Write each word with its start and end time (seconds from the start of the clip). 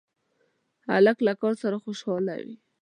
هلک 0.91 1.17
له 1.27 1.33
کار 1.41 1.53
سره 1.63 1.77
خوشحاله 1.83 2.33
وي. 2.45 2.55